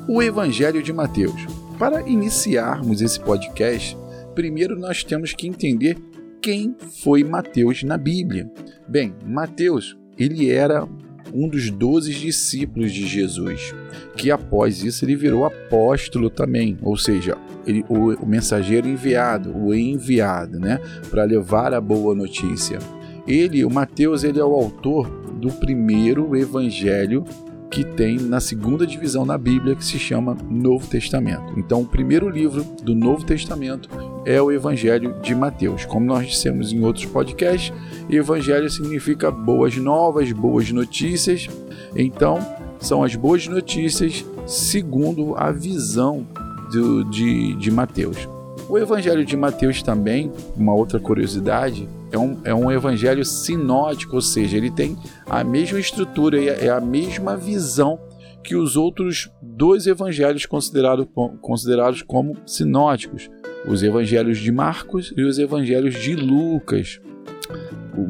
O 0.08 0.22
Evangelho 0.22 0.82
de 0.82 0.92
Mateus. 0.92 1.46
Para 1.78 2.02
iniciarmos 2.02 3.02
esse 3.02 3.18
podcast, 3.20 3.98
primeiro 4.36 4.78
nós 4.78 5.04
temos 5.04 5.34
que 5.34 5.48
entender 5.48 5.98
quem 6.42 6.76
foi 7.02 7.24
Mateus 7.24 7.84
na 7.84 7.98
Bíblia. 7.98 8.52
Bem, 8.88 9.14
Mateus, 9.26 9.98
ele 10.18 10.50
era 10.50 10.88
um 11.34 11.48
dos 11.48 11.70
doze 11.70 12.14
discípulos 12.14 12.92
de 12.92 13.06
Jesus, 13.06 13.74
que 14.16 14.32
após 14.32 14.84
isso 14.84 15.06
ele 15.06 15.16
virou 15.16 15.46
apóstolo 15.46 16.30
também, 16.30 16.78
ou 16.82 16.98
seja, 16.98 17.38
ele, 17.66 17.86
o, 17.88 18.14
o 18.14 18.26
mensageiro 18.26 18.88
enviado, 18.88 19.56
o 19.56 19.74
enviado, 19.74 20.60
né, 20.60 20.80
para 21.10 21.24
levar 21.24 21.74
a 21.74 21.82
boa 21.82 22.16
notícia. 22.16 22.80
Ele, 23.28 23.64
o 23.64 23.70
Mateus, 23.70 24.24
ele 24.24 24.40
é 24.40 24.44
o 24.44 24.54
autor 24.54 25.08
do 25.40 25.52
primeiro 25.52 26.36
evangelho 26.36 27.24
que 27.70 27.84
tem 27.84 28.18
na 28.18 28.40
segunda 28.40 28.86
divisão 28.86 29.26
na 29.26 29.38
Bíblia 29.38 29.76
que 29.76 29.86
se 29.86 30.00
chama 30.00 30.36
Novo 30.50 30.88
Testamento. 30.88 31.54
Então, 31.58 31.82
o 31.82 31.88
primeiro 31.88 32.28
livro 32.28 32.64
do 32.84 32.96
Novo 32.96 33.24
Testamento 33.24 33.88
é 34.26 34.42
o 34.42 34.52
Evangelho 34.52 35.16
de 35.22 35.34
Mateus. 35.34 35.86
Como 35.86 36.06
nós 36.06 36.28
dissemos 36.28 36.72
em 36.72 36.84
outros 36.84 37.06
podcasts, 37.06 37.74
Evangelho 38.10 38.70
significa 38.70 39.32
boas 39.32 39.76
novas, 39.78 40.32
boas 40.32 40.72
notícias. 40.72 41.48
Então, 41.96 42.40
são 42.80 43.04
as 43.04 43.16
boas 43.16 43.48
notícias 43.48 44.26
segundo 44.46 45.36
a 45.36 45.52
visão 45.52 46.26
do, 46.72 47.04
de, 47.06 47.56
de 47.56 47.72
Mateus. 47.72 48.28
O 48.68 48.78
Evangelho 48.78 49.26
de 49.26 49.36
Mateus 49.36 49.82
também, 49.82 50.32
uma 50.56 50.74
outra 50.74 51.00
curiosidade, 51.00 51.90
é 52.12 52.18
um, 52.18 52.40
é 52.44 52.54
um 52.54 52.72
evangelho 52.72 53.24
sinótico, 53.24 54.16
ou 54.16 54.22
seja, 54.22 54.58
ele 54.58 54.72
tem 54.72 54.98
a 55.28 55.44
mesma 55.44 55.80
estrutura 55.80 56.40
e 56.40 56.50
é 56.50 56.70
a 56.70 56.82
mesma 56.82 57.38
visão 57.38 58.00
que 58.44 58.56
os 58.56 58.76
outros 58.76 59.30
dois 59.42 59.86
evangelhos 59.86 60.46
considerado, 60.46 61.06
considerados 61.42 62.02
como 62.02 62.36
sinóticos, 62.46 63.30
os 63.66 63.84
evangelhos 63.84 64.38
de 64.38 64.52
Marcos 64.52 65.14
e 65.16 65.24
os 65.24 65.38
evangelhos 65.40 65.96
de 65.96 66.16
Lucas. 66.16 67.00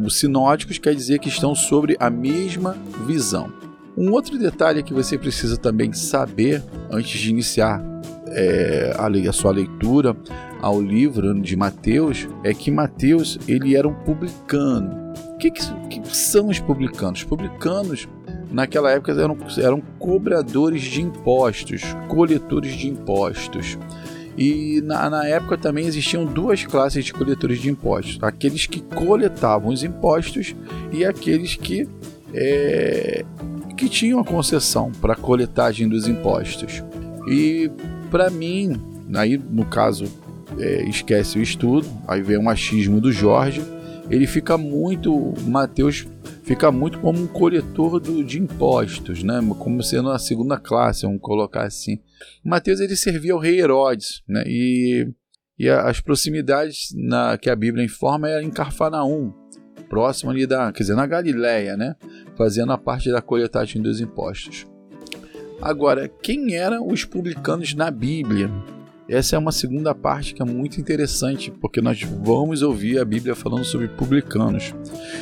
Os 0.05 0.19
sinóticos 0.19 0.77
quer 0.77 0.93
dizer 0.93 1.19
que 1.19 1.29
estão 1.29 1.55
sobre 1.55 1.95
a 1.99 2.09
mesma 2.09 2.77
visão. 3.05 3.51
Um 3.97 4.11
outro 4.11 4.37
detalhe 4.37 4.83
que 4.83 4.93
você 4.93 5.17
precisa 5.17 5.57
também 5.57 5.91
saber 5.91 6.63
antes 6.89 7.19
de 7.19 7.29
iniciar 7.29 7.83
é, 8.27 8.93
a, 8.97 9.33
sua 9.33 9.51
leitura 9.51 10.15
ao 10.61 10.81
livro 10.81 11.33
de 11.41 11.55
Mateus 11.55 12.27
é 12.43 12.53
que 12.53 12.71
Mateus 12.71 13.37
ele 13.47 13.75
era 13.75 13.87
um 13.87 13.93
publicano. 13.93 15.13
O 15.33 15.37
que, 15.37 15.51
que, 15.51 15.63
que 15.89 16.15
são 16.15 16.47
os 16.47 16.59
publicanos? 16.59 17.19
Os 17.19 17.25
publicanos 17.25 18.07
naquela 18.51 18.91
época 18.91 19.11
eram, 19.11 19.37
eram 19.57 19.81
cobradores 19.97 20.83
de 20.83 21.01
impostos, 21.01 21.81
coletores 22.07 22.73
de 22.73 22.87
impostos. 22.87 23.77
E 24.37 24.81
na, 24.81 25.09
na, 25.09 25.27
época 25.27 25.57
também 25.57 25.85
existiam 25.85 26.25
duas 26.25 26.65
classes 26.65 27.03
de 27.03 27.13
coletores 27.13 27.59
de 27.59 27.69
impostos: 27.69 28.17
aqueles 28.21 28.65
que 28.65 28.81
coletavam 28.81 29.69
os 29.69 29.83
impostos 29.83 30.55
e 30.91 31.03
aqueles 31.03 31.55
que, 31.55 31.87
é, 32.33 33.25
que 33.75 33.89
tinham 33.89 34.19
a 34.19 34.23
concessão 34.23 34.91
para 35.01 35.13
a 35.13 35.17
coletagem 35.17 35.87
dos 35.87 36.07
impostos. 36.07 36.83
E 37.27 37.69
para 38.09 38.29
mim, 38.29 38.79
aí 39.15 39.37
no 39.37 39.65
caso 39.65 40.05
é, 40.57 40.83
esquece 40.83 41.37
o 41.37 41.41
estudo, 41.41 41.87
aí 42.07 42.21
vem 42.21 42.37
o 42.37 42.43
machismo 42.43 42.99
do 42.99 43.11
Jorge, 43.11 43.61
ele 44.09 44.25
fica 44.25 44.57
muito, 44.57 45.33
Mateus 45.47 46.07
fica 46.43 46.71
muito 46.71 46.99
como 46.99 47.21
um 47.21 47.27
coletor 47.27 47.99
do, 47.99 48.23
de 48.23 48.39
impostos, 48.39 49.21
né? 49.23 49.39
como 49.59 49.83
sendo 49.83 50.09
a 50.09 50.17
segunda 50.17 50.57
classe, 50.57 51.05
vamos 51.05 51.21
colocar 51.21 51.63
assim. 51.63 51.99
Mateus 52.43 52.79
ele 52.79 52.95
servia 52.95 53.33
ao 53.33 53.39
rei 53.39 53.61
Herodes, 53.61 54.23
né? 54.27 54.43
e, 54.47 55.07
e 55.59 55.69
as 55.69 56.01
proximidades 56.01 56.89
na, 56.95 57.37
que 57.37 57.51
a 57.51 57.55
Bíblia 57.55 57.85
informa 57.85 58.29
é 58.29 58.41
em 58.41 58.49
Carfanaum, 58.49 59.31
próximo 59.87 60.31
ali 60.31 60.47
da, 60.47 60.71
quer 60.71 60.81
dizer, 60.81 60.95
na 60.95 61.05
Galileia, 61.05 61.77
né? 61.77 61.95
fazendo 62.35 62.71
a 62.71 62.77
parte 62.77 63.11
da 63.11 63.21
coletagem 63.21 63.79
dos 63.79 64.01
impostos. 64.01 64.65
Agora, 65.61 66.07
quem 66.07 66.55
eram 66.55 66.87
os 66.87 67.05
publicanos 67.05 67.75
na 67.75 67.91
Bíblia? 67.91 68.49
Essa 69.09 69.35
é 69.35 69.39
uma 69.39 69.51
segunda 69.51 69.95
parte 69.95 70.35
que 70.35 70.41
é 70.41 70.45
muito 70.45 70.79
interessante, 70.79 71.49
porque 71.49 71.81
nós 71.81 71.99
vamos 72.03 72.61
ouvir 72.61 72.99
a 72.99 73.05
Bíblia 73.05 73.35
falando 73.35 73.63
sobre 73.63 73.87
publicanos. 73.87 74.75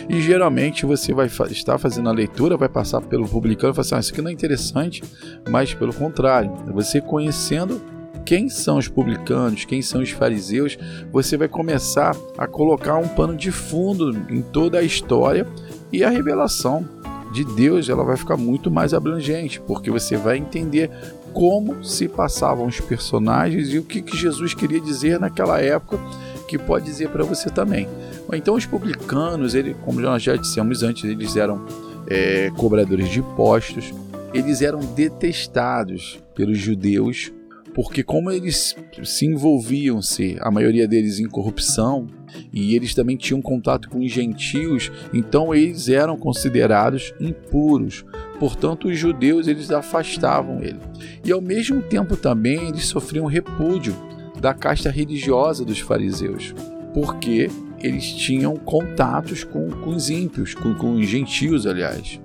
E 0.10 0.22
geralmente 0.22 0.86
você 0.86 1.14
vai 1.14 1.28
estar 1.50 1.78
fazendo 1.78 2.10
a 2.10 2.12
leitura, 2.12 2.58
vai 2.58 2.68
passar 2.68 3.00
pelo 3.00 3.28
publicano 3.28 3.72
e 3.72 3.76
falar 3.76 3.86
assim: 3.86 3.96
ah, 3.96 4.00
Isso 4.00 4.12
aqui 4.12 4.22
não 4.22 4.30
é 4.30 4.34
interessante, 4.34 5.02
mas 5.50 5.74
pelo 5.74 5.94
contrário, 5.94 6.54
você 6.74 7.00
conhecendo 7.00 7.82
quem 8.26 8.50
são 8.50 8.78
os 8.78 8.90
publicanos, 8.90 9.64
quem 9.64 9.82
são 9.82 10.02
os 10.02 10.10
fariseus, 10.10 10.78
você 11.14 11.38
vai 11.38 11.48
começar 11.48 12.14
a 12.38 12.46
colocar 12.46 12.98
um 12.98 13.08
pano 13.08 13.38
de 13.38 13.54
fundo 13.54 14.12
em 14.30 14.42
toda 14.42 14.80
a 14.80 14.84
história 14.84 15.48
e 15.94 16.04
a 16.04 16.10
revelação 16.10 16.86
de 17.32 17.44
Deus 17.44 17.90
ela 17.90 18.04
vai 18.04 18.18
ficar 18.18 18.38
muito 18.38 18.72
mais 18.72 18.94
abrangente, 18.94 19.60
porque 19.62 19.92
você 19.92 20.16
vai 20.18 20.38
entender 20.38 20.90
como 21.34 21.84
se 21.84 22.08
passavam 22.08 22.66
os 22.66 22.80
personagens 22.80 23.70
e 23.74 23.78
o 23.78 23.84
que, 23.84 24.02
que 24.02 24.18
Jesus 24.18 24.54
queria 24.54 24.80
dizer 24.80 25.20
naquela 25.20 25.62
época, 25.62 26.00
que 26.48 26.58
pode 26.58 26.86
dizer 26.86 27.10
para 27.10 27.24
você 27.24 27.50
também. 27.50 27.88
Então, 28.34 28.56
os 28.56 28.66
publicanos, 28.66 29.54
ele, 29.54 29.76
como 29.86 30.00
nós 30.00 30.24
já 30.24 30.36
dissemos 30.36 30.82
antes, 30.82 31.04
eles 31.04 31.36
eram 31.36 31.66
é, 32.08 32.50
cobradores 32.58 33.10
de 33.10 33.20
impostos, 33.20 33.94
eles 34.34 34.62
eram 34.62 34.80
detestados 34.80 36.20
pelos 36.34 36.58
judeus 36.58 37.32
porque 37.78 38.02
como 38.02 38.32
eles 38.32 38.76
se 39.04 39.26
envolviam-se, 39.28 40.36
a 40.42 40.50
maioria 40.50 40.88
deles 40.88 41.20
em 41.20 41.30
corrupção, 41.30 42.08
e 42.52 42.76
eles 42.76 42.94
também 42.94 43.18
tinham 43.18 43.42
contato 43.42 43.90
com 43.90 44.00
os 44.00 44.12
gentios, 44.12 44.92
então 45.14 45.54
eles 45.54 45.90
eram 45.90 46.18
considerados 46.18 47.14
impuros. 47.20 48.06
Portanto, 48.40 48.88
os 48.88 48.98
judeus 48.98 49.48
eles 49.48 49.72
afastavam 49.72 50.62
ele. 50.62 50.80
E 51.26 51.32
ao 51.32 51.42
mesmo 51.42 51.82
tempo 51.82 52.16
também 52.16 52.70
eles 52.70 52.86
sofriam 52.86 53.26
repúdio 53.26 53.96
da 54.40 54.54
casta 54.54 54.92
religiosa 54.92 55.66
dos 55.66 55.80
fariseus, 55.80 56.54
porque 56.94 57.50
eles 57.82 58.06
tinham 58.12 58.56
contatos 58.56 59.44
com, 59.44 59.70
com 59.70 59.92
os 59.92 60.10
ímpios, 60.10 60.54
com, 60.54 60.74
com 60.76 60.94
os 60.94 61.08
gentios, 61.08 61.66
aliás 61.66 62.20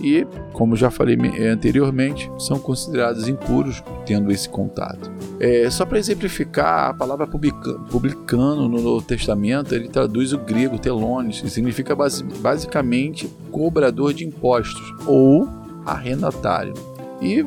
e, 0.00 0.26
como 0.52 0.76
já 0.76 0.90
falei 0.90 1.16
eh, 1.36 1.48
anteriormente, 1.48 2.30
são 2.38 2.58
considerados 2.58 3.28
impuros 3.28 3.82
tendo 4.04 4.30
esse 4.30 4.48
contato. 4.48 5.10
É, 5.40 5.68
só 5.70 5.84
para 5.84 5.98
exemplificar, 5.98 6.90
a 6.90 6.94
palavra 6.94 7.26
publicano 7.26 8.68
no 8.68 8.80
Novo 8.80 9.02
Testamento 9.02 9.74
ele 9.74 9.88
traduz 9.88 10.32
o 10.32 10.38
grego 10.38 10.78
telones, 10.78 11.40
que 11.40 11.50
significa 11.50 11.96
basicamente 12.40 13.28
cobrador 13.50 14.12
de 14.12 14.24
impostos 14.24 14.94
ou 15.06 15.48
arrendatário. 15.84 16.74
E 17.20 17.44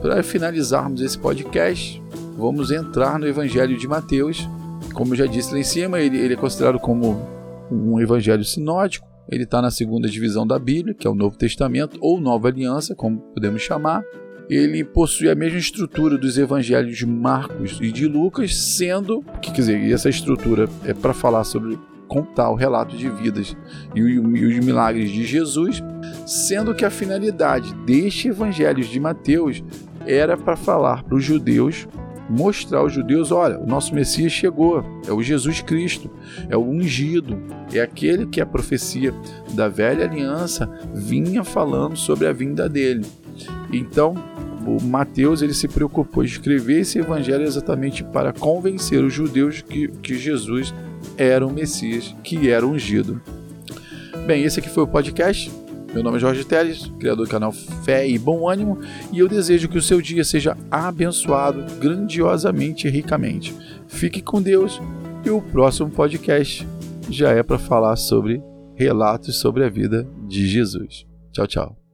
para 0.00 0.22
finalizarmos 0.22 1.00
esse 1.00 1.18
podcast, 1.18 2.02
vamos 2.36 2.70
entrar 2.70 3.18
no 3.18 3.26
Evangelho 3.26 3.76
de 3.76 3.86
Mateus. 3.86 4.48
Como 4.94 5.14
já 5.14 5.26
disse 5.26 5.52
lá 5.52 5.60
em 5.60 5.64
cima, 5.64 6.00
ele, 6.00 6.18
ele 6.18 6.34
é 6.34 6.36
considerado 6.36 6.78
como 6.78 7.20
um 7.70 8.00
evangelho 8.00 8.44
sinótico 8.44 9.07
ele 9.28 9.44
está 9.44 9.60
na 9.60 9.70
segunda 9.70 10.08
divisão 10.08 10.46
da 10.46 10.58
Bíblia, 10.58 10.94
que 10.94 11.06
é 11.06 11.10
o 11.10 11.14
Novo 11.14 11.36
Testamento, 11.36 11.98
ou 12.00 12.20
Nova 12.20 12.48
Aliança, 12.48 12.94
como 12.94 13.18
podemos 13.18 13.60
chamar. 13.62 14.02
Ele 14.48 14.82
possui 14.82 15.28
a 15.28 15.34
mesma 15.34 15.58
estrutura 15.58 16.16
dos 16.16 16.38
evangelhos 16.38 16.96
de 16.96 17.04
Marcos 17.04 17.78
e 17.82 17.92
de 17.92 18.06
Lucas, 18.06 18.56
sendo 18.56 19.22
que, 19.42 19.52
quer 19.52 19.60
dizer, 19.60 19.92
essa 19.92 20.08
estrutura 20.08 20.66
é 20.84 20.94
para 20.94 21.12
falar 21.12 21.44
sobre 21.44 21.78
contar 22.08 22.48
o 22.48 22.54
relato 22.54 22.96
de 22.96 23.10
vidas 23.10 23.54
e, 23.94 24.18
os 24.18 24.64
milagres 24.64 25.10
de 25.10 25.26
Jesus, 25.26 25.82
sendo 26.26 26.74
que 26.74 26.84
a 26.84 26.90
finalidade 26.90 27.74
deste 27.84 28.28
evangelho 28.28 28.82
de 28.82 28.98
Mateus 28.98 29.62
era 30.06 30.38
para 30.38 30.56
falar 30.56 31.02
para 31.02 31.14
os 31.14 31.22
judeus 31.22 31.86
mostrar 32.28 32.80
aos 32.80 32.92
judeus: 32.92 33.30
olha, 33.30 33.58
o 33.58 33.66
nosso 33.66 33.94
Messias 33.94 34.32
chegou, 34.32 34.84
é 35.06 35.12
o 35.12 35.22
Jesus 35.22 35.60
Cristo, 35.60 36.10
é 36.48 36.56
o 36.56 36.62
ungido, 36.62 37.38
é 37.72 37.80
aquele 37.80 38.26
que 38.26 38.40
a 38.40 38.46
profecia 38.46 39.14
da 39.52 39.68
velha 39.68 40.04
aliança 40.04 40.68
vinha 40.94 41.42
falando 41.42 41.96
sobre 41.96 42.26
a 42.26 42.32
vinda 42.32 42.68
dele. 42.68 43.04
Então, 43.72 44.14
o 44.66 44.82
Mateus 44.82 45.40
ele 45.40 45.54
se 45.54 45.68
preocupou 45.68 46.22
em 46.22 46.26
escrever 46.26 46.80
esse 46.80 46.98
evangelho 46.98 47.44
exatamente 47.44 48.04
para 48.04 48.32
convencer 48.32 49.02
os 49.02 49.12
judeus 49.12 49.62
que, 49.62 49.88
que 49.88 50.18
Jesus 50.18 50.74
era 51.16 51.46
o 51.46 51.52
Messias, 51.52 52.14
que 52.22 52.50
era 52.50 52.66
ungido. 52.66 53.20
Bem, 54.26 54.44
esse 54.44 54.60
aqui 54.60 54.68
foi 54.68 54.82
o 54.82 54.86
podcast. 54.86 55.50
Meu 55.92 56.02
nome 56.02 56.18
é 56.18 56.20
Jorge 56.20 56.44
Teles, 56.44 56.86
criador 56.98 57.26
do 57.26 57.30
canal 57.30 57.50
Fé 57.50 58.06
e 58.06 58.18
Bom 58.18 58.48
Ânimo, 58.48 58.78
e 59.12 59.18
eu 59.18 59.28
desejo 59.28 59.68
que 59.68 59.78
o 59.78 59.82
seu 59.82 60.00
dia 60.00 60.22
seja 60.22 60.56
abençoado 60.70 61.64
grandiosamente 61.78 62.86
e 62.86 62.90
ricamente. 62.90 63.54
Fique 63.88 64.20
com 64.20 64.40
Deus 64.40 64.80
e 65.24 65.30
o 65.30 65.40
próximo 65.40 65.90
podcast 65.90 66.66
já 67.08 67.30
é 67.30 67.42
para 67.42 67.58
falar 67.58 67.96
sobre 67.96 68.42
relatos 68.74 69.40
sobre 69.40 69.64
a 69.64 69.68
vida 69.68 70.06
de 70.26 70.46
Jesus. 70.46 71.06
Tchau, 71.32 71.46
tchau. 71.46 71.87